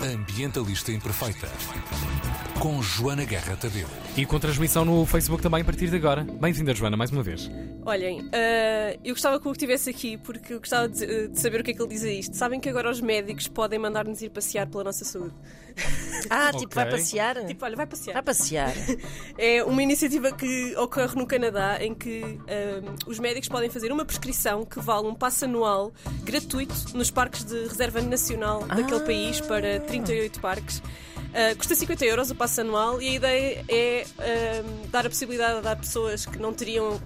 Ambientalista 0.00 0.92
Imperfeita. 0.92 1.48
Com 2.60 2.82
Joana 2.82 3.24
Guerra 3.24 3.56
Tadeu. 3.56 3.86
E 4.16 4.26
com 4.26 4.36
transmissão 4.40 4.84
no 4.84 5.06
Facebook 5.06 5.40
também 5.40 5.62
a 5.62 5.64
partir 5.64 5.88
de 5.88 5.94
agora. 5.94 6.24
Bem-vinda, 6.24 6.74
Joana, 6.74 6.96
mais 6.96 7.08
uma 7.12 7.22
vez. 7.22 7.48
Olhem, 7.86 8.28
eh, 8.32 8.98
eu 9.04 9.14
gostava 9.14 9.38
que 9.38 9.46
o 9.46 9.52
estivesse 9.52 9.88
aqui 9.88 10.16
porque 10.16 10.54
eu 10.54 10.58
gostava 10.58 10.88
de, 10.88 11.28
de 11.28 11.38
saber 11.38 11.60
o 11.60 11.64
que 11.64 11.70
é 11.70 11.74
que 11.74 11.80
ele 11.80 11.88
diz 11.88 12.02
a 12.02 12.10
isto. 12.10 12.34
Sabem 12.34 12.58
que 12.58 12.68
agora 12.68 12.90
os 12.90 13.00
médicos 13.00 13.46
podem 13.46 13.78
mandar-nos 13.78 14.22
ir 14.22 14.30
passear 14.30 14.66
pela 14.66 14.82
nossa 14.82 15.04
saúde. 15.04 15.34
Ah, 16.28 16.50
tipo, 16.58 16.74
vai 16.74 16.90
passear? 16.90 17.46
Tipo, 17.46 17.64
olha, 17.64 17.76
vai 17.76 17.86
passear. 17.86 18.14
Vai 18.14 18.22
passear. 18.22 18.74
É 19.38 19.62
uma 19.62 19.80
iniciativa 19.80 20.32
que 20.32 20.74
ocorre 20.76 21.14
no 21.14 21.26
Canadá 21.26 21.78
em 21.80 21.94
que 21.94 22.40
eh, 22.48 22.82
os 23.06 23.20
médicos 23.20 23.48
podem 23.48 23.70
fazer 23.70 23.92
uma 23.92 24.04
prescrição 24.04 24.64
que 24.64 24.80
vale 24.80 25.06
um 25.06 25.14
passo 25.14 25.44
anual 25.44 25.92
gratuito 26.24 26.74
nos 26.92 27.08
parques 27.08 27.44
de 27.44 27.68
reserva 27.68 28.00
nacional 28.02 28.66
daquele 28.66 29.00
país 29.00 29.40
para 29.40 29.78
38 29.78 30.40
parques. 30.40 30.82
Uh, 31.28 31.54
custa 31.58 31.74
50 31.74 32.04
euros 32.06 32.30
o 32.30 32.34
passo 32.34 32.47
anual 32.56 33.02
e 33.02 33.08
a 33.08 33.12
ideia 33.12 33.64
é 33.68 34.06
uh, 34.06 34.88
dar 34.88 35.06
a 35.06 35.08
possibilidade 35.08 35.66
a 35.66 35.76
pessoas 35.76 36.24
que 36.24 36.38
não 36.38 36.52
teriam 36.54 37.00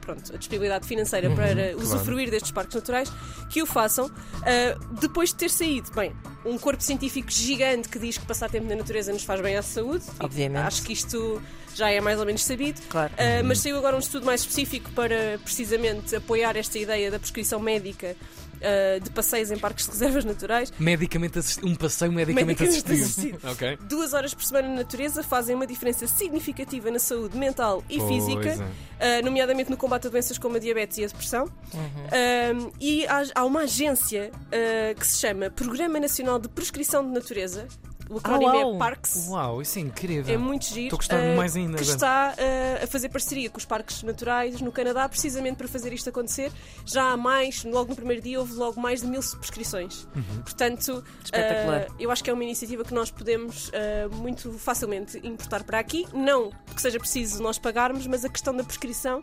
pronto, 0.00 0.34
a 0.34 0.36
disponibilidade 0.36 0.86
financeira 0.86 1.30
para 1.30 1.76
usufruir 1.76 2.30
destes 2.30 2.50
parques 2.50 2.74
naturais 2.74 3.10
que 3.50 3.62
o 3.62 3.66
façam 3.66 4.06
uh, 4.06 4.94
depois 5.00 5.30
de 5.30 5.36
ter 5.36 5.50
saído. 5.50 5.90
Bem, 5.92 6.12
um 6.44 6.58
corpo 6.58 6.82
científico 6.82 7.30
gigante 7.30 7.88
que 7.88 7.98
diz 7.98 8.18
que 8.18 8.26
passar 8.26 8.50
tempo 8.50 8.66
na 8.68 8.76
natureza 8.76 9.12
nos 9.12 9.24
faz 9.24 9.40
bem 9.40 9.56
à 9.56 9.62
saúde. 9.62 10.04
Obviamente. 10.18 10.66
Acho 10.66 10.82
que 10.82 10.92
isto 10.92 11.42
já 11.74 11.90
é 11.90 12.00
mais 12.00 12.18
ou 12.18 12.26
menos 12.26 12.44
sabido. 12.44 12.80
Claro. 12.88 13.12
Uh, 13.14 13.44
mas 13.44 13.60
saiu 13.60 13.78
agora 13.78 13.96
um 13.96 14.00
estudo 14.00 14.26
mais 14.26 14.40
específico 14.40 14.90
para 14.92 15.38
precisamente 15.44 16.16
apoiar 16.16 16.56
esta 16.56 16.78
ideia 16.78 17.10
da 17.10 17.18
prescrição 17.18 17.60
médica 17.60 18.16
uh, 18.60 19.00
de 19.00 19.10
passeios 19.10 19.50
em 19.50 19.58
parques 19.58 19.86
de 19.86 19.92
reservas 19.92 20.24
naturais. 20.24 20.72
Medicamente 20.78 21.38
assistido. 21.38 21.66
Um 21.66 21.74
passeio 21.74 22.12
medicamente, 22.12 22.46
Medicamente 22.46 22.92
assistido. 22.92 23.36
assistido. 23.36 23.50
Ok. 23.52 23.78
Duas 23.88 24.12
horas 24.12 24.34
por 24.34 24.44
semana 24.44 24.68
na 24.68 24.74
natureza 24.76 25.22
fazem 25.22 25.54
uma 25.54 25.66
diferença 25.66 26.06
significativa 26.06 26.90
na 26.90 26.98
saúde 26.98 27.36
mental 27.36 27.82
e 27.88 27.98
Pois 27.98 28.10
física, 28.10 28.56
uh, 28.56 29.24
nomeadamente 29.24 29.70
no 29.70 29.76
combate 29.76 30.06
a 30.06 30.10
doenças 30.10 30.38
como 30.38 30.56
a 30.56 30.58
diabetes 30.58 30.98
e 30.98 31.04
a 31.04 31.06
depressão. 31.06 31.44
Um, 31.74 32.70
e 32.80 33.06
há, 33.06 33.22
há 33.34 33.44
uma 33.44 33.62
agência 33.62 34.30
uh, 34.34 34.98
que 34.98 35.06
se 35.06 35.18
chama 35.18 35.50
Programa 35.50 35.98
Nacional 36.00 36.38
de 36.38 36.48
Prescrição 36.48 37.04
de 37.04 37.12
Natureza. 37.12 37.66
O 38.10 38.18
acrónimo 38.18 38.50
uau. 38.52 38.74
é 38.74 38.78
PARCS. 38.78 39.28
Uau, 39.28 39.62
isso 39.62 39.78
é 39.78 39.82
incrível. 39.82 40.34
É 40.34 40.36
muito 40.36 40.64
giro. 40.66 40.86
Estou 40.86 40.96
a 40.96 40.98
gostar 40.98 41.18
eh, 41.18 41.36
mais 41.36 41.54
ainda 41.54 41.76
Que 41.76 41.84
está 41.84 42.34
eh, 42.36 42.80
a 42.82 42.86
fazer 42.88 43.08
parceria 43.08 43.48
com 43.48 43.56
os 43.58 43.64
parques 43.64 44.02
naturais 44.02 44.60
no 44.60 44.72
Canadá, 44.72 45.08
precisamente 45.08 45.56
para 45.56 45.68
fazer 45.68 45.92
isto 45.92 46.10
acontecer. 46.10 46.50
Já 46.84 47.12
há 47.12 47.16
mais, 47.16 47.62
logo 47.62 47.90
no 47.90 47.96
primeiro 47.96 48.20
dia, 48.20 48.40
houve 48.40 48.54
logo 48.54 48.80
mais 48.80 49.00
de 49.00 49.06
mil 49.06 49.20
prescrições. 49.38 50.08
Uhum. 50.16 50.42
Portanto, 50.42 51.04
Espetacular. 51.24 51.82
eh, 51.82 51.88
eu 52.00 52.10
acho 52.10 52.24
que 52.24 52.30
é 52.30 52.32
uma 52.32 52.42
iniciativa 52.42 52.84
que 52.84 52.92
nós 52.92 53.10
podemos 53.10 53.70
muito 54.12 54.52
facilmente 54.54 55.18
importar 55.24 55.62
para 55.62 55.78
aqui. 55.78 56.06
Não 56.12 56.50
que 56.74 56.82
seja 56.82 56.98
preciso 56.98 57.40
nós 57.42 57.58
pagarmos, 57.58 58.06
mas 58.06 58.24
a 58.24 58.28
questão 58.28 58.54
da 58.54 58.64
prescrição. 58.64 59.20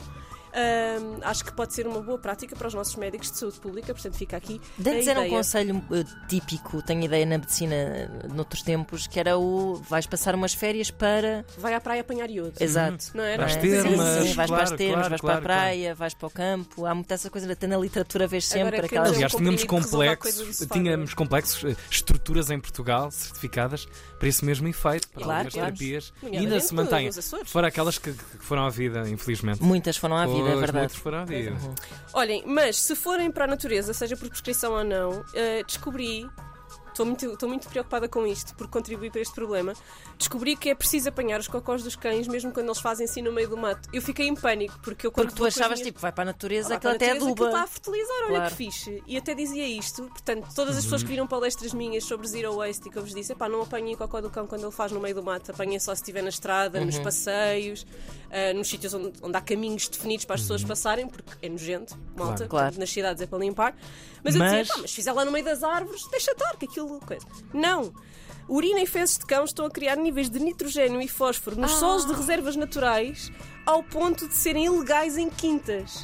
Eh, 0.58 0.97
acho 1.23 1.45
que 1.45 1.52
pode 1.53 1.73
ser 1.73 1.86
uma 1.88 2.02
boa 2.02 2.17
prática 2.17 2.55
para 2.55 2.67
os 2.67 2.73
nossos 2.73 2.95
médicos 2.95 3.31
de 3.31 3.38
saúde 3.38 3.59
pública, 3.59 3.94
portanto 3.94 4.16
fica 4.16 4.36
aqui. 4.36 4.59
De 4.77 4.89
a 4.89 4.94
antes 4.94 5.08
era 5.08 5.19
um 5.22 5.30
conselho 5.30 5.83
eh, 5.91 6.03
típico, 6.27 6.81
tenho 6.81 7.03
ideia 7.03 7.25
na 7.25 7.38
medicina 7.38 7.75
eh, 7.75 8.09
noutros 8.33 8.63
tempos, 8.63 9.05
que 9.08 9.19
era 9.19 9.38
o 9.38 9.75
vais 9.89 10.08
passar 10.08 10.33
umas 10.35 10.53
férias 10.53 10.89
para. 10.89 11.45
Vai 11.58 11.73
à 11.73 11.80
praia 11.80 12.02
apanhar 12.02 12.30
iodo. 12.30 12.53
Exato. 12.59 13.11
Não 13.13 13.23
era? 13.23 13.44
Vais 13.44 13.55
É, 13.55 13.59
ter, 13.59 13.83
sim, 13.83 13.95
mas- 13.95 14.08
sim, 14.28 14.33
vais 14.33 14.50
claro, 14.50 14.50
para 14.50 14.63
as 14.63 14.72
termas, 14.72 14.94
claro, 14.95 15.09
vais 15.09 15.22
claro, 15.22 15.41
para 15.44 15.53
a 15.55 15.58
praia, 15.59 15.95
vais 15.95 16.13
para 16.13 16.28
o 16.28 16.31
campo. 16.31 16.85
Há 16.85 16.95
muita 16.95 17.13
essa 17.13 17.30
coisa, 17.30 17.52
até 17.52 17.67
na 17.67 17.78
literatura 17.78 18.28
vês 18.28 18.45
sempre 18.45 18.78
é 18.78 18.80
que 18.80 18.85
aquelas. 18.88 19.11
Aliás, 19.13 19.31
tínhamos 19.33 19.63
complexos, 19.63 20.67
tínhamos 20.72 21.13
complexos 21.13 21.63
eh, 21.72 21.75
estruturas 21.89 22.50
em 22.50 22.59
Portugal 22.59 23.11
certificadas 23.11 23.88
para 24.17 24.28
esse 24.28 24.44
mesmo 24.44 24.67
efeito, 24.67 25.08
para 25.09 25.23
Claro, 25.23 25.38
algumas 25.39 25.53
claro. 25.53 25.75
terapias. 25.75 26.13
E 26.23 26.38
ainda 26.38 26.59
se 26.59 26.73
mantêm. 26.73 27.05
nos 27.08 27.17
Açores. 27.17 27.52
Fora 27.52 27.67
aquelas 27.67 27.97
que, 27.97 28.11
que 28.11 28.38
foram 28.45 28.66
à 28.66 28.69
vida, 28.69 29.07
infelizmente. 29.09 29.62
Muitas 29.62 29.97
foram 29.97 30.17
à 30.17 30.25
vida, 30.25 30.47
é 30.52 30.56
verdade. 30.56 30.78
muitas 30.78 30.97
foram 30.97 31.19
à 31.19 31.25
vida. 31.25 31.56
Olhem, 32.13 32.44
mas 32.46 32.78
se 32.78 32.96
forem 32.96 33.31
para 33.31 33.46
a 33.46 33.47
natureza, 33.47 33.94
seja 33.94 34.16
por 34.16 34.28
prescrição 34.30 34.74
ou 34.74 34.84
não, 34.84 35.24
eh, 35.34 35.63
descobri. 35.63 36.30
Estou 36.97 37.06
muito, 37.06 37.25
estou 37.34 37.47
muito 37.47 37.69
preocupada 37.69 38.09
com 38.09 38.25
isto, 38.25 38.56
porque 38.56 38.72
contribui 38.74 39.12
para 39.12 39.22
este 39.22 39.35
problema. 39.35 39.74
Descobri 40.18 40.56
que 40.56 40.69
é 40.72 40.74
preciso 40.74 41.09
apanhar 41.09 41.40
os 41.40 41.47
cocós 41.47 41.84
dos 41.84 41.96
cães, 41.96 42.28
mesmo 42.28 42.52
quando 42.52 42.66
eles 42.66 42.80
fazem 42.80 43.06
assim 43.06 43.22
no 43.22 43.31
meio 43.31 43.47
do 43.47 43.56
mato. 43.56 43.88
Eu 43.94 44.02
fiquei 44.02 44.28
em 44.28 44.34
pânico, 44.34 44.80
porque 44.81 45.06
eu 45.06 45.12
quando 45.12 45.28
Porque 45.28 45.38
tu 45.40 45.46
achavas, 45.46 45.78
minhas- 45.78 45.85
tipo, 45.90 46.00
vai 46.00 46.12
para 46.12 46.24
a 46.24 46.25
natureza, 46.25 46.74
Ah, 46.74 46.78
aquilo 46.78 46.94
até 46.94 47.12
aquilo 47.12 47.25
aduba. 47.34 47.46
está 47.50 47.62
a 47.62 47.68
fertilizar, 47.68 48.18
olha 48.24 48.28
Claro. 48.30 48.50
que 48.50 48.56
fixe. 48.58 49.03
E 49.06 49.16
até 49.16 49.35
dizia 49.35 49.68
isto, 49.68 50.06
portanto, 50.06 50.47
todas 50.56 50.75
as 50.75 50.84
pessoas 50.85 51.03
que 51.03 51.09
viram 51.09 51.28
palestras 51.28 51.72
minhas 51.72 52.03
sobre 52.03 52.28
zero 52.28 52.56
waste 52.56 52.88
e 52.88 52.91
que 52.91 52.97
eu 52.97 53.03
vos 53.03 53.14
disse, 53.14 53.31
epá, 53.31 53.47
não 53.47 53.62
apanhem 53.62 53.94
o 53.94 53.97
cocó 53.97 54.19
do 54.19 54.31
cão 54.31 54.47
quando 54.47 54.64
ele 54.64 54.72
faz 54.72 54.91
no 54.91 55.00
meio 55.00 55.14
do 55.14 55.22
mato, 55.22 55.52
apanhem 55.52 55.79
só 55.79 55.94
se 55.94 56.02
estiver 56.02 56.24
na 56.24 56.29
estrada, 56.29 56.79
Uhum. 56.79 56.85
nos 56.88 56.97
passeios, 56.97 57.85
ah, 58.31 58.53
nos 58.56 58.68
sítios 58.68 58.91
onde, 58.96 59.14
onde 59.22 59.38
há 59.38 59.41
caminhos 59.41 59.88
definidos 59.88 60.25
para 60.25 60.34
as 60.35 60.41
pessoas 60.41 60.64
passarem, 60.64 61.08
porque 61.08 61.31
é 61.46 61.47
nojento, 61.47 61.96
malta, 62.16 62.44
Uhum. 62.44 62.50
Claro. 62.50 62.66
portanto, 62.66 62.79
nas 62.79 62.90
cidades 62.90 63.22
é 63.22 63.28
para 63.28 63.38
limpar. 63.38 63.75
Mas, 64.24 64.34
eu 64.34 64.40
Mas- 64.40 64.52
dizia, 64.52 64.74
pá, 64.74 64.81
mas 64.81 64.90
se 64.90 64.96
fizer 64.96 65.12
lá 65.14 65.24
no 65.24 65.31
meio 65.31 65.46
das 65.46 65.64
árvores, 65.64 66.02
deixa 66.09 66.31
estar, 66.31 66.58
que 66.58 66.66
aquilo. 66.66 66.87
Coisa. 67.06 67.25
Não! 67.53 67.94
Urina 68.50 68.80
e 68.80 68.86
fezes 68.86 69.18
de 69.18 69.25
cão 69.25 69.44
estão 69.44 69.66
a 69.66 69.70
criar 69.70 69.98
níveis 69.98 70.30
de 70.30 70.40
nitrogênio 70.40 71.02
e 71.02 71.08
fósforo 71.08 71.59
nos 71.59 71.72
solos 71.72 72.06
de 72.06 72.14
reservas 72.14 72.56
naturais 72.56 73.30
ao 73.66 73.84
ponto 73.84 74.25
de 74.25 74.34
serem 74.34 74.66
ilegais 74.66 75.18
em 75.18 75.30
quintas. 75.30 76.02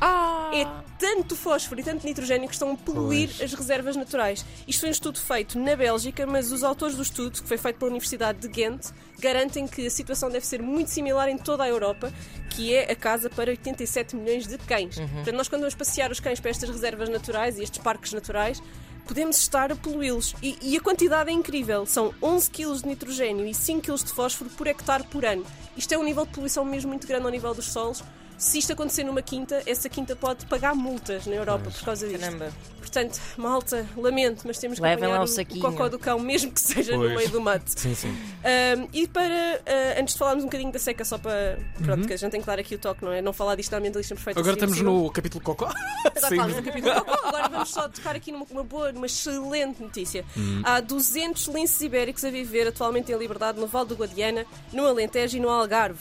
É 0.53 0.67
tanto 0.99 1.37
fósforo 1.37 1.79
e 1.79 1.83
tanto 1.83 2.05
nitrogênio 2.05 2.49
que 2.49 2.53
estão 2.53 2.73
a 2.73 2.75
poluir 2.75 3.29
Pois. 3.29 3.41
as 3.41 3.53
reservas 3.57 3.95
naturais. 3.95 4.45
Isto 4.67 4.81
foi 4.81 4.89
um 4.89 4.91
estudo 4.91 5.17
feito 5.17 5.57
na 5.57 5.73
Bélgica, 5.73 6.27
mas 6.27 6.51
os 6.51 6.65
autores 6.65 6.97
do 6.97 7.01
estudo, 7.01 7.41
que 7.41 7.47
foi 7.47 7.57
feito 7.57 7.77
pela 7.77 7.89
Universidade 7.89 8.39
de 8.39 8.49
Ghent, 8.49 8.87
garantem 9.17 9.65
que 9.65 9.87
a 9.87 9.89
situação 9.89 10.29
deve 10.29 10.45
ser 10.45 10.61
muito 10.61 10.89
similar 10.89 11.29
em 11.29 11.37
toda 11.37 11.63
a 11.63 11.69
Europa, 11.69 12.11
que 12.49 12.73
é 12.75 12.91
a 12.91 12.95
casa 12.95 13.29
para 13.29 13.51
87 13.51 14.17
milhões 14.17 14.45
de 14.45 14.57
cães. 14.57 14.99
Portanto, 14.99 15.35
nós 15.37 15.47
quando 15.47 15.61
vamos 15.61 15.75
passear 15.75 16.11
os 16.11 16.19
cães 16.19 16.41
para 16.41 16.51
estas 16.51 16.69
reservas 16.69 17.07
naturais 17.07 17.57
e 17.57 17.63
estes 17.63 17.81
parques 17.81 18.11
naturais, 18.11 18.61
podemos 19.05 19.37
estar 19.37 19.71
a 19.71 19.75
poluí-los. 19.75 20.35
E, 20.41 20.57
e 20.61 20.77
a 20.77 20.81
quantidade 20.81 21.29
é 21.29 21.33
incrível. 21.33 21.85
São 21.85 22.13
11 22.21 22.49
kg 22.49 22.81
de 22.81 22.87
nitrogênio 22.87 23.45
e 23.45 23.53
5 23.53 23.81
kg 23.81 24.03
de 24.03 24.11
fósforo 24.11 24.49
por 24.51 24.67
hectare 24.67 25.03
por 25.03 25.25
ano. 25.25 25.45
Isto 25.75 25.93
é 25.93 25.97
um 25.97 26.03
nível 26.03 26.25
de 26.25 26.31
poluição 26.31 26.63
mesmo 26.65 26.89
muito 26.89 27.07
grande 27.07 27.25
ao 27.25 27.31
nível 27.31 27.53
dos 27.53 27.65
solos. 27.65 28.03
Se 28.37 28.59
isto 28.59 28.73
acontecer 28.73 29.03
numa 29.03 29.21
quinta, 29.21 29.61
essa 29.65 29.87
quinta 29.87 30.15
pode 30.15 30.45
pagar 30.47 30.75
multas 30.75 31.25
na 31.25 31.35
Europa 31.35 31.69
por 31.69 31.83
causa 31.83 32.07
disto. 32.07 32.19
Caramba. 32.19 32.51
Portanto, 32.93 33.19
malta, 33.37 33.87
lamento, 33.97 34.43
mas 34.45 34.59
temos 34.59 34.77
que 34.77 34.83
Levem 34.83 35.05
apanhar 35.11 35.25
o, 35.25 35.57
o 35.57 35.59
cocó 35.59 35.89
do 35.89 35.97
cão, 35.97 36.19
mesmo 36.19 36.51
que 36.51 36.61
seja 36.61 36.93
Pois. 36.95 37.09
no 37.09 37.17
meio 37.17 37.29
do 37.29 37.41
mato. 37.41 37.63
Sim, 37.67 37.95
sim. 37.95 38.09
Um, 38.09 38.87
e 38.93 39.07
para, 39.07 39.23
uh, 39.33 39.99
antes 39.99 40.13
de 40.13 40.19
falarmos 40.19 40.43
um 40.43 40.47
bocadinho 40.47 40.71
da 40.71 40.77
seca, 40.77 41.03
só 41.03 41.17
para. 41.17 41.57
Pronto, 41.83 42.01
Uhum. 42.01 42.05
que 42.07 42.13
a 42.13 42.17
gente 42.17 42.29
tem 42.31 42.39
que 42.39 42.45
dar 42.45 42.59
aqui 42.59 42.75
o 42.75 42.77
toque, 42.77 43.03
não 43.03 43.11
é? 43.11 43.19
Não 43.19 43.33
falar 43.33 43.55
disto 43.55 43.71
na 43.71 43.79
ambientalista 43.79 44.13
perfeita. 44.13 44.39
Agora 44.39 44.53
estamos 44.53 44.79
no 44.79 45.09
capítulo 45.09 45.43
Cocó. 45.43 45.65
Agora 46.05 46.29
Sim. 46.29 46.35
falamos 46.35 46.55
no 46.57 46.63
capítulo 46.63 46.93
cocó. 46.93 47.27
Agora 47.27 47.49
vamos 47.49 47.69
só 47.71 47.89
tocar 47.89 48.15
aqui 48.15 48.31
numa 48.31 48.45
uma 48.51 48.63
boa, 48.63 48.91
numa 48.91 49.07
excelente 49.07 49.81
notícia. 49.81 50.23
Hum. 50.37 50.61
Há 50.63 50.79
200 50.79 51.47
linces 51.47 51.81
ibéricos 51.81 52.23
a 52.23 52.29
viver 52.29 52.67
atualmente 52.67 53.11
em 53.11 53.17
liberdade 53.17 53.59
no 53.59 53.65
Val 53.65 53.85
do 53.85 53.95
Guadiana, 53.95 54.45
no 54.71 54.85
Alentejo 54.85 55.37
e 55.37 55.39
no 55.39 55.49
Algarve. 55.49 55.99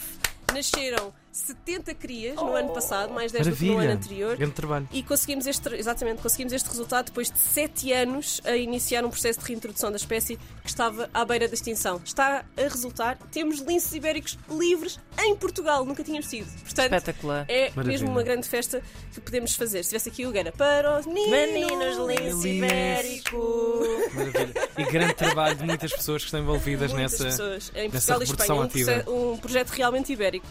Nasceram 0.53 1.10
70 1.32 1.94
crias 1.94 2.37
no 2.37 2.54
ano 2.54 2.69
passado, 2.75 3.12
mais 3.12 3.32
10 3.32 3.47
do 3.47 3.56
que 3.56 3.65
no 3.65 3.70
ano 3.72 3.78
Maravilha. 3.78 3.94
anterior. 4.04 4.37
Grande 4.37 4.53
trabalho. 4.54 4.88
E 4.93 5.03
conseguimos 5.03 5.47
este, 5.47 5.75
exatamente, 5.75 6.20
conseguimos 6.22 6.53
este 6.53 6.69
resultado 6.69 7.06
depois 7.06 7.31
de 7.31 7.38
sete 7.38 7.91
anos 7.93 8.41
a 8.44 8.54
iniciar 8.56 9.04
um 9.04 9.10
processo 9.10 9.41
de 9.41 9.47
reintrodução 9.47 9.91
da 9.91 9.97
espécie 9.97 10.37
que 10.62 10.69
estava 10.69 11.09
à 11.15 11.25
beira 11.25 11.48
da 11.48 11.54
extinção. 11.54 12.00
Está 12.04 12.44
a 12.56 12.60
resultar, 12.62 13.16
temos 13.32 13.60
linces 13.60 13.92
ibéricos 13.94 14.38
livres 14.50 15.00
em 15.19 15.34
Portugal, 15.34 15.84
nunca 15.87 16.04
tínhamos 16.04 16.28
tido. 16.28 16.47
Portanto, 16.62 16.92
Espetacular. 16.92 17.47
é 17.48 17.71
Maravilha. 17.71 17.84
mesmo 17.87 18.10
uma 18.10 18.22
grande 18.22 18.47
festa 18.47 18.82
que 19.12 19.21
podemos 19.21 19.54
fazer. 19.54 19.82
Se 19.84 19.88
tivesse 19.91 20.10
aqui 20.10 20.26
o 20.26 20.32
Gana 20.32 20.53
para 20.53 20.98
os 21.00 21.06
meninos, 21.06 21.31
Meninos 21.31 21.97
lince 22.09 22.48
ibérico. 22.48 23.82
Maravilha. 24.15 24.68
E 24.78 24.84
grande 24.84 25.15
trabalho 25.15 25.56
de 25.56 25.65
muitas 25.65 25.92
pessoas 25.92 26.22
que 26.22 26.27
estão 26.27 26.41
envolvidas 26.41 26.92
Muitas 26.92 27.12
nessa. 27.21 27.24
pessoas 27.24 27.72
em 27.74 27.89
nessa 27.89 28.15
Portugal 28.16 28.65
e 28.74 28.80
Espanha. 28.80 29.04
Um, 29.09 29.33
um 29.33 29.39
projeto 29.39 29.71
realmente 29.71 30.12
ibérico. 30.12 30.47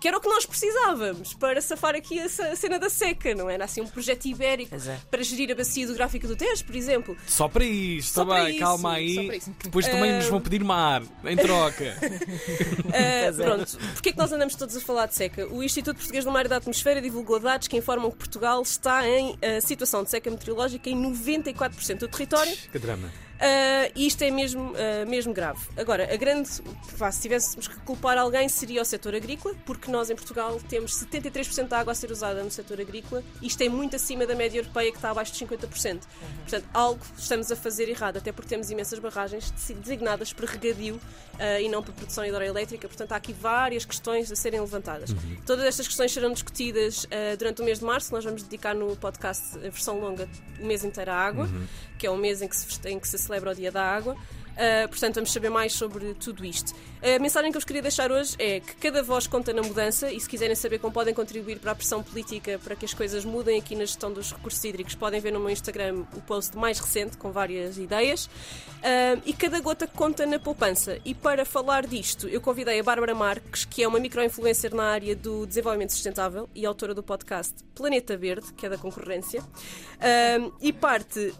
Que 0.00 0.08
era 0.08 0.16
o 0.16 0.20
que 0.22 0.28
nós 0.28 0.46
precisávamos 0.46 1.34
para 1.34 1.60
safar 1.60 1.94
aqui 1.94 2.18
essa 2.18 2.46
a 2.48 2.56
cena 2.56 2.78
da 2.78 2.88
seca, 2.88 3.34
não 3.34 3.50
era 3.50 3.64
assim 3.64 3.80
um 3.80 3.86
projeto 3.86 4.26
ibérico 4.26 4.74
é. 4.74 4.98
para 5.10 5.22
gerir 5.22 5.50
a 5.50 5.54
bacia 5.54 5.82
hidrográfica 5.82 6.28
do 6.28 6.36
Tejo, 6.36 6.64
por 6.64 6.76
exemplo. 6.76 7.16
Só 7.26 7.48
para 7.48 7.64
isto, 7.64 8.14
Só 8.14 8.24
tá 8.24 8.34
para 8.34 8.44
bem, 8.44 8.52
isso, 8.52 8.60
calma 8.60 8.92
aí. 8.92 9.40
Depois 9.62 9.86
também 9.86 10.12
nos 10.12 10.26
vão 10.26 10.40
pedir 10.40 10.62
mar 10.62 11.02
em 11.24 11.36
troca. 11.36 11.96
Uh, 12.92 13.34
pronto, 13.34 13.78
porque 13.94 14.10
é 14.10 14.12
que 14.12 14.18
nós 14.18 14.30
andamos 14.32 14.54
todos 14.54 14.76
a 14.76 14.80
falar 14.80 15.06
de 15.06 15.14
seca? 15.14 15.46
O 15.48 15.62
Instituto 15.62 15.96
Português 15.96 16.24
do 16.24 16.30
Mar 16.30 16.44
e 16.44 16.48
da 16.48 16.56
Atmosfera 16.56 17.00
divulgou 17.00 17.40
dados 17.40 17.66
que 17.66 17.76
informam 17.76 18.10
que 18.10 18.18
Portugal 18.18 18.60
está 18.62 19.08
em 19.08 19.30
uh, 19.30 19.36
situação 19.60 20.04
de 20.04 20.10
seca 20.10 20.30
meteorológica 20.30 20.90
em 20.90 20.96
94% 20.96 21.98
do 21.98 22.08
território. 22.08 22.54
que 22.70 22.78
drama. 22.78 23.10
Uh, 23.42 23.90
e 23.96 24.06
isto 24.06 24.22
é 24.22 24.30
mesmo, 24.30 24.70
uh, 24.70 25.08
mesmo 25.08 25.34
grave. 25.34 25.58
Agora, 25.76 26.04
a 26.04 26.16
grande. 26.16 26.48
Vá, 26.96 27.10
se 27.10 27.22
tivéssemos 27.22 27.66
que 27.66 27.76
culpar 27.80 28.16
alguém, 28.16 28.48
seria 28.48 28.80
o 28.80 28.84
setor 28.84 29.16
agrícola, 29.16 29.52
porque 29.66 29.90
nós 29.90 30.10
em 30.10 30.14
Portugal 30.14 30.60
temos 30.68 30.92
73% 30.92 31.66
da 31.66 31.80
água 31.80 31.90
a 31.90 31.94
ser 31.94 32.12
usada 32.12 32.44
no 32.44 32.52
setor 32.52 32.80
agrícola. 32.80 33.20
Isto 33.42 33.64
é 33.64 33.68
muito 33.68 33.96
acima 33.96 34.24
da 34.26 34.36
média 34.36 34.60
europeia, 34.60 34.92
que 34.92 34.98
está 34.98 35.10
abaixo 35.10 35.32
de 35.32 35.44
50%. 35.44 36.02
Portanto, 36.42 36.64
algo 36.72 37.00
estamos 37.18 37.50
a 37.50 37.56
fazer 37.56 37.88
errado, 37.88 38.18
até 38.18 38.30
porque 38.30 38.48
temos 38.48 38.70
imensas 38.70 39.00
barragens 39.00 39.50
designadas 39.50 40.32
para 40.32 40.46
regadio 40.46 40.94
uh, 40.94 41.60
e 41.60 41.68
não 41.68 41.82
para 41.82 41.92
produção 41.94 42.24
hidroelétrica. 42.24 42.86
Portanto, 42.86 43.10
há 43.10 43.16
aqui 43.16 43.32
várias 43.32 43.84
questões 43.84 44.30
a 44.30 44.36
serem 44.36 44.60
levantadas. 44.60 45.10
Uhum. 45.10 45.36
Todas 45.44 45.64
estas 45.64 45.88
questões 45.88 46.12
serão 46.12 46.32
discutidas 46.32 47.08
durante 47.38 47.60
o 47.60 47.64
mês 47.64 47.80
de 47.80 47.84
março. 47.84 48.12
Nós 48.12 48.24
vamos 48.24 48.44
dedicar 48.44 48.72
no 48.72 48.94
podcast 48.96 49.56
a 49.56 49.62
versão 49.62 49.98
longa 49.98 50.28
o 50.60 50.64
mês 50.64 50.84
inteiro 50.84 51.10
à 51.10 51.14
água, 51.14 51.46
uhum. 51.46 51.66
que 51.98 52.06
é 52.06 52.10
o 52.10 52.16
mês 52.16 52.40
em 52.40 52.46
que 52.46 52.56
se, 52.56 52.88
em 52.88 53.00
que 53.00 53.08
se 53.08 53.16
celebra 53.32 53.52
o 53.52 53.54
Dia 53.54 53.72
da 53.72 53.82
Água. 53.82 54.14
Uh, 54.14 54.88
portanto, 54.88 55.14
vamos 55.14 55.32
saber 55.32 55.48
mais 55.48 55.72
sobre 55.72 56.12
tudo 56.14 56.44
isto. 56.44 56.74
A 57.04 57.18
mensagem 57.18 57.50
que 57.50 57.56
eu 57.56 57.60
vos 57.60 57.64
queria 57.64 57.82
deixar 57.82 58.12
hoje 58.12 58.36
é 58.38 58.60
que 58.60 58.76
cada 58.76 59.02
voz 59.02 59.26
conta 59.26 59.52
na 59.52 59.60
mudança 59.60 60.12
e 60.12 60.20
se 60.20 60.28
quiserem 60.28 60.54
saber 60.54 60.78
como 60.78 60.92
podem 60.92 61.12
contribuir 61.12 61.58
para 61.58 61.72
a 61.72 61.74
pressão 61.74 62.00
política 62.00 62.60
para 62.62 62.76
que 62.76 62.84
as 62.84 62.94
coisas 62.94 63.24
mudem 63.24 63.58
aqui 63.58 63.74
na 63.74 63.84
gestão 63.84 64.12
dos 64.12 64.30
recursos 64.30 64.62
hídricos, 64.62 64.94
podem 64.94 65.20
ver 65.20 65.32
no 65.32 65.40
meu 65.40 65.50
Instagram 65.50 66.04
o 66.14 66.20
post 66.20 66.56
mais 66.56 66.78
recente 66.78 67.16
com 67.16 67.32
várias 67.32 67.76
ideias. 67.76 68.26
Uh, 68.26 69.20
e 69.26 69.32
cada 69.32 69.58
gota 69.58 69.84
conta 69.84 70.24
na 70.26 70.38
poupança. 70.38 70.98
E 71.04 71.12
para 71.12 71.44
falar 71.44 71.88
disto, 71.88 72.28
eu 72.28 72.40
convidei 72.40 72.78
a 72.78 72.82
Bárbara 72.84 73.16
Marques, 73.16 73.64
que 73.64 73.82
é 73.82 73.88
uma 73.88 73.98
micro-influencer 73.98 74.72
na 74.72 74.84
área 74.84 75.16
do 75.16 75.44
desenvolvimento 75.44 75.92
sustentável 75.92 76.48
e 76.54 76.64
autora 76.64 76.94
do 76.94 77.02
podcast 77.02 77.52
Planeta 77.74 78.16
Verde, 78.16 78.52
que 78.52 78.64
é 78.64 78.68
da 78.68 78.78
concorrência, 78.78 79.42
uh, 79.42 80.52
e 80.60 80.72
parte 80.72 81.34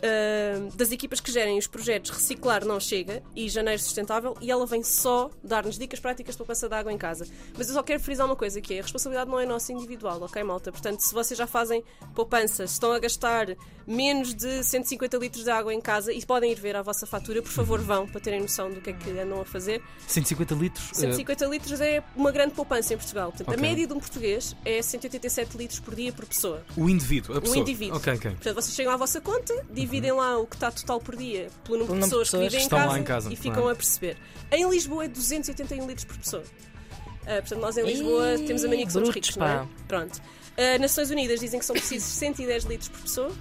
das 0.75 0.91
equipas 0.91 1.21
que 1.21 1.31
gerem 1.31 1.59
os 1.59 1.67
projetos 1.67 2.11
Reciclar 2.11 2.65
Não 2.65 2.81
Chega 2.81 3.23
e 3.35 3.49
Janeiro 3.49 3.81
Sustentável 3.81 4.37
e 4.41 4.51
ela 4.51 4.67
vem 4.67 4.83
só 4.83 5.31
dar-nos 5.53 5.79
dicas 5.79 6.01
práticas 6.01 6.35
para 6.35 6.47
passar 6.47 6.69
de 6.69 6.75
água 6.75 6.91
em 6.91 6.97
casa. 6.97 7.27
Mas 7.57 7.69
eu 7.69 7.75
só 7.75 7.83
quero 7.83 8.01
frisar 8.01 8.27
uma 8.27 8.35
coisa, 8.35 8.61
que 8.61 8.75
é 8.75 8.79
a 8.79 8.83
responsabilidade 8.83 9.31
não 9.31 9.39
é 9.39 9.45
nossa 9.45 9.73
individual, 9.73 10.23
ok, 10.23 10.43
malta? 10.43 10.73
Portanto, 10.73 11.01
se 11.01 11.13
vocês 11.13 11.37
já 11.37 11.47
fazem 11.47 11.85
poupança, 12.15 12.65
estão 12.65 12.93
a 12.93 12.99
gastar 12.99 13.55
menos 13.87 14.35
de 14.35 14.63
150 14.65 15.17
litros 15.19 15.45
de 15.45 15.51
água 15.51 15.75
em 15.75 15.81
casa 15.81 16.13
e 16.13 16.25
podem 16.25 16.53
ir 16.53 16.59
ver 16.59 16.77
a 16.77 16.83
vossa 16.83 17.07
fatura, 17.07 17.43
por 17.43 17.51
favor 17.51 17.81
vão, 17.81 18.07
para 18.07 18.21
terem 18.21 18.41
noção 18.41 18.71
do 18.71 18.81
que 18.81 18.91
é 18.91 18.93
que 18.93 19.11
andam 19.11 19.41
a 19.41 19.45
fazer. 19.45 19.83
150 20.07 20.55
litros? 20.55 20.91
150 20.93 21.47
uh... 21.47 21.51
litros 21.51 21.81
é 21.81 22.03
uma 22.17 22.31
grande 22.31 22.55
poupança 22.55 22.95
em 22.95 22.97
Portugal. 22.97 23.31
Portanto, 23.31 23.49
okay. 23.49 23.59
a 23.59 23.63
média 23.63 23.87
de 23.87 23.93
um 23.93 23.99
português 23.99 24.57
é 24.65 24.81
187 24.81 25.57
litros 25.59 25.81
por 25.81 25.95
dia 25.95 26.13
por 26.13 26.25
pessoa. 26.25 26.65
O 26.77 26.89
indivíduo, 26.89 27.37
a 27.37 27.41
pessoa? 27.41 27.59
O 27.59 27.61
indivíduo. 27.61 27.97
Ok, 27.97 28.15
ok. 28.15 28.31
Portanto, 28.31 28.55
vocês 28.55 28.75
chegam 28.75 28.93
à 28.93 28.97
vossa 28.97 29.21
conta, 29.21 29.55
dividem 29.71 30.13
uhum. 30.13 30.19
lá 30.19 30.39
o 30.39 30.47
que 30.47 30.57
está 30.57 30.71
total 30.71 31.01
por 31.01 31.17
dia 31.17 31.51
pelo 31.65 31.79
número 31.79 31.95
de 31.95 32.05
pessoas, 32.05 32.31
pessoas 32.31 32.45
que 32.45 32.51
vivem 32.51 32.67
em 32.67 32.69
casa, 32.69 32.99
em 32.99 33.05
casa, 33.05 33.33
e 33.33 33.37
ficam 33.37 33.69
a 33.69 33.75
perceber. 33.75 34.17
Em 34.51 34.69
Lisboa 34.69 35.05
é 35.05 35.09
281 35.43 35.87
litros 35.87 36.05
por 36.05 36.17
pessoa. 36.19 36.43
Uh, 36.43 37.25
portanto, 37.25 37.61
nós 37.61 37.77
em 37.77 37.85
Lisboa 37.85 38.39
temos 38.47 38.65
a 38.65 38.69
mania 38.69 38.87
que 38.87 38.93
somos 38.93 39.11
ricos, 39.11 39.31
pá. 39.33 39.55
não 39.55 39.63
é? 39.63 39.69
Pronto. 39.87 40.17
Uh, 40.19 40.81
Nações 40.81 41.11
Unidas 41.11 41.41
dizem 41.41 41.61
que 41.61 41.67
são 41.67 41.75
precisos 41.75 42.09
110 42.09 42.65
litros 42.65 42.89
por 42.89 43.01
pessoa. 43.01 43.33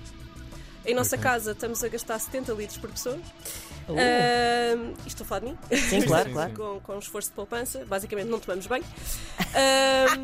Em 0.86 0.94
nossa 0.94 1.16
okay. 1.16 1.30
casa 1.30 1.52
estamos 1.52 1.84
a 1.84 1.88
gastar 1.88 2.20
70 2.20 2.54
litros 2.54 2.78
por 2.78 2.90
pessoa. 2.90 3.20
Uh. 3.88 3.94
Uh, 3.94 4.94
estou 5.06 5.24
a 5.24 5.28
falar 5.28 5.40
de 5.40 5.46
mim? 5.48 5.58
Sim, 5.90 6.02
claro, 6.04 6.32
claro. 6.32 6.54
Com, 6.54 6.80
com 6.80 7.00
esforço 7.00 7.30
de 7.30 7.36
poupança, 7.36 7.86
basicamente 7.86 8.28
não 8.28 8.40
tomamos 8.40 8.68
bem. 8.68 8.82
Uh, 8.82 10.18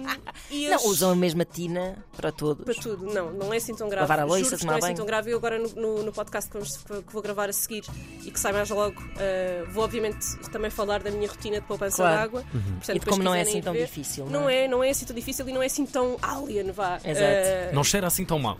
não, 0.69 0.75
as... 0.75 0.86
usam 0.86 1.12
a 1.12 1.15
mesma 1.15 1.44
tina 1.44 1.98
para 2.15 2.31
tudo. 2.31 2.63
Para 2.63 2.74
tudo, 2.75 3.06
não, 3.13 3.31
não 3.31 3.54
é 3.54 3.57
assim 3.57 3.75
tão 3.75 3.89
grave. 3.89 4.04
Lavar 4.04 4.19
a 4.19 4.25
louça, 4.25 4.57
não 4.65 4.74
é 4.74 4.77
assim 4.77 4.95
tão 4.95 5.06
grave. 5.06 5.31
Eu 5.31 5.38
agora 5.38 5.59
no, 5.59 5.69
no, 5.69 6.04
no 6.04 6.12
podcast 6.12 6.50
que, 6.50 6.60
que, 6.60 7.13
vou 7.13 7.21
gravar 7.21 7.50
a 7.50 7.53
seguir 7.53 7.83
e 8.24 8.31
que 8.31 8.39
sai 8.39 8.53
mais 8.53 8.69
logo, 8.69 9.01
uh, 9.01 9.71
vou 9.71 9.83
obviamente 9.83 10.38
também 10.51 10.69
falar 10.69 11.01
da 11.01 11.12
minha 11.12 11.27
rotina 11.27 11.60
de 11.60 11.65
poupança 11.68 11.98
claro. 11.98 12.15
de 12.15 12.24
água. 12.24 12.45
Uhum. 12.53 12.62
Portanto, 12.77 12.95
e 12.95 13.00
de 13.00 13.06
como 13.06 13.24
não 13.24 13.36
é 13.36 13.42
assim 13.42 13.62
tão 13.62 13.74
ver, 13.74 13.86
difícil. 13.86 14.25
Não, 14.25 14.42
não 14.42 14.50
é? 14.50 14.63
é? 14.63 14.68
não 14.68 14.83
é 14.83 14.89
assim 14.89 15.06
tão 15.06 15.15
difícil 15.15 15.50
e 15.50 15.51
não 15.51 15.62
é 15.62 15.65
assim 15.65 15.86
tão 15.86 16.18
alien, 16.21 16.71
vá. 16.71 17.00
Exato. 17.03 17.75
não 17.75 17.83
cheira 17.83 18.07
assim 18.07 18.24
tão 18.24 18.39
mal. 18.39 18.57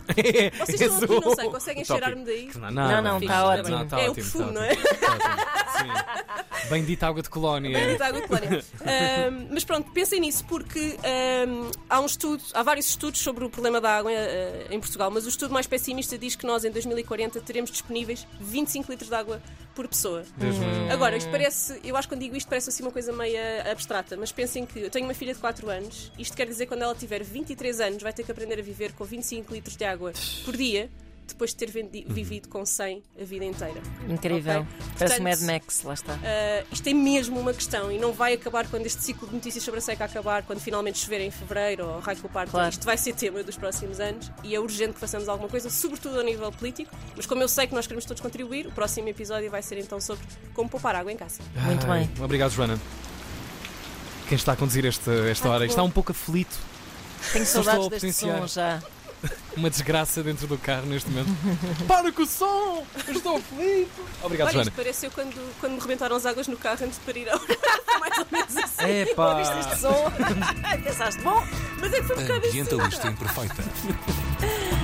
Vocês 0.60 0.82
estão 0.82 0.98
aqui, 0.98 1.26
não 1.26 1.36
sei, 1.36 1.50
conseguem 1.50 1.86
cheirar-me 1.88 2.26
daí? 2.26 2.50
Não, 2.56 2.72
não, 2.72 3.02
não, 3.02 3.18
está 3.20 3.46
ótimo. 3.46 3.86
Tá 3.86 4.02
é 4.02 4.10
o 4.10 4.16
perfume, 4.16 4.52
não 4.52 4.64
é? 4.64 4.76
Sim. 4.76 6.70
Bendita 6.70 7.08
água 7.08 7.22
de 7.22 7.30
colónia. 7.30 7.78
Bendita 7.78 8.06
água 8.06 8.22
de 8.22 8.28
colónia. 8.28 8.66
um, 8.82 9.48
mas 9.52 9.64
pronto, 9.64 9.92
pensem 9.92 10.20
nisso 10.20 10.44
porque 10.46 10.98
um, 11.48 11.72
há 11.90 12.00
um 12.00 12.06
estudo, 12.06 12.44
há 12.54 12.64
vários 12.64 12.88
estudos 12.88 13.22
sobre 13.22 13.46
o 13.46 13.50
problema 13.50 13.80
da 13.80 13.98
água 13.98 14.12
uh, 14.12 14.74
em 14.74 14.80
Portugal, 14.80 15.10
mas 15.12 15.26
o 15.26 15.30
estudo 15.30 15.54
mais 15.54 15.68
pessimista 15.68 16.18
diz 16.18 16.36
que 16.36 16.46
nós 16.46 16.66
em 16.66 16.72
2040 16.72 17.40
teremos 17.42 17.72
disponíveis 17.72 18.28
25 18.40 18.92
litros 18.92 19.10
de 19.10 19.16
água 19.16 19.42
por 19.76 19.88
pessoa. 19.88 20.24
Hum. 20.42 20.92
Agora, 20.92 21.16
isto 21.16 21.30
parece, 21.30 21.80
eu 21.84 21.96
acho 21.96 22.08
que 22.08 22.16
quando 22.16 22.22
digo 22.22 22.36
isto 22.36 22.48
parece 22.48 22.70
assim 22.70 22.84
uma 22.84 22.92
coisa 22.92 23.14
meio 23.14 23.38
abstrata, 23.72 24.18
mas 24.18 24.32
pensem 24.32 24.66
que 24.66 24.80
eu 24.80 24.90
tenho 24.90 25.06
uma 25.06 25.14
filha 25.14 25.34
de 25.34 25.40
4 25.40 25.70
anos, 25.70 26.12
isto 26.18 26.36
quer 26.36 26.48
dizer 26.48 26.66
que 26.66 26.70
quando 26.70 26.82
ela 26.82 26.96
tiver 26.96 27.24
23 27.24 27.80
anos 27.80 28.02
vai 28.02 28.12
ter 28.12 28.24
que 28.24 28.32
aprender 28.32 28.60
a 28.60 28.64
viver 28.64 28.94
com 28.94 29.06
25 29.06 29.54
litros 29.54 29.76
de 29.78 29.86
água 29.86 30.12
por 30.44 30.58
dia 30.58 30.90
depois 31.28 31.54
de 31.54 31.58
ter 31.58 31.76
uhum. 31.76 32.14
vivido 32.14 32.48
com 32.48 32.66
100 32.66 33.04
a 33.20 33.24
vida 33.24 33.46
inteira. 33.46 33.82
Incrível. 34.08 34.62
Okay? 34.62 34.88
Parece 34.98 35.22
Mad 35.22 35.42
Max, 35.42 35.84
lá 35.84 35.94
está. 35.94 36.14
Uh, 36.14 36.68
isto 36.72 36.88
é 36.88 36.94
mesmo 36.94 37.40
uma 37.40 37.54
questão 37.54 37.92
e 37.92 37.98
não 37.98 38.14
vai 38.14 38.34
acabar 38.34 38.68
quando 38.68 38.86
este 38.86 39.04
ciclo 39.04 39.28
de 39.28 39.36
notícias 39.36 39.64
sobre 39.64 39.80
a 39.80 39.82
seca 39.82 40.06
acabar, 40.06 40.44
quando 40.44 40.60
finalmente 40.60 41.00
chover 41.00 41.22
em 41.22 41.32
fevereiro 41.32 41.86
ou 41.86 42.00
raio 42.00 42.20
com 42.20 42.28
parte. 42.28 42.52
Claro. 42.52 42.70
Isto 42.70 42.86
vai 42.86 42.98
ser 42.98 43.14
tema 43.14 43.44
dos 43.44 43.58
próximos 43.58 44.00
anos 44.00 44.32
e 44.44 44.56
é 44.56 44.60
urgente 44.60 44.94
que 44.94 45.00
façamos 45.00 45.28
alguma 45.30 45.50
coisa, 45.50 45.70
sobretudo 45.70 46.20
a 46.20 46.24
nível 46.24 46.52
político. 46.52 46.96
Mas 47.16 47.26
como 47.26 47.42
eu 47.42 47.48
sei 47.48 47.68
que 47.68 47.76
nós 47.76 47.86
queremos 47.86 48.06
todos 48.06 48.22
contribuir, 48.22 48.68
o 48.68 48.72
próximo 48.72 49.08
episódio 49.10 49.50
vai 49.50 49.62
ser 49.62 49.78
então 49.78 50.00
sobre 50.00 50.26
como 50.54 50.70
poupar 50.70 50.96
água 50.96 51.12
em 51.12 51.18
casa. 51.18 51.42
Muito 51.66 51.90
Ai, 51.90 52.06
bem. 52.06 52.24
Obrigado, 52.24 52.52
Joana. 52.52 52.80
Quem 54.28 54.36
está 54.36 54.54
a 54.54 54.56
conduzir 54.56 54.86
esta, 54.86 55.12
esta 55.30 55.50
hora 55.50 55.66
está 55.66 55.84
um 55.84 55.92
pouco 55.92 56.12
aflito. 56.12 56.58
Tenho 57.32 57.46
saudades 57.46 57.88
deste 57.88 58.14
som 58.14 58.48
já 58.48 58.82
uma 59.58 59.70
desgraça 59.70 60.24
dentro 60.24 60.48
do 60.48 60.58
carro 60.58 60.86
neste 60.86 61.10
momento. 61.10 61.30
Para 61.88 62.12
com 62.12 62.22
o 62.22 62.26
som! 62.26 62.86
Eu 63.08 63.14
estou 63.14 63.38
aflito! 63.38 64.06
Obrigado, 64.24 64.48
Olha, 64.48 64.54
Joana. 64.54 64.70
Isto 64.70 64.76
pareceu 64.76 65.12
quando, 65.12 65.60
quando 65.60 65.74
me 65.74 65.80
rebentaram 65.80 66.16
as 66.16 66.26
águas 66.26 66.48
no 66.48 66.58
carro 66.58 66.78
antes 66.84 67.00
de 67.00 67.06
parir 67.06 67.30
ao 67.30 67.40
mais 68.00 68.18
ou 68.18 68.28
menos 68.32 68.58
assim. 68.58 68.90
Epá! 69.02 69.32
Ouviste 69.34 69.60
este 69.60 69.78
som? 69.80 70.12
Pensaste, 70.84 71.22
bom, 71.22 71.44
mas 71.80 71.94
é 71.94 72.02
que 72.02 72.08
foi 72.08 72.18
um 72.18 72.22
bocado 72.22 72.48
Ambientalista 72.48 73.08
imperfeita. 73.08 73.64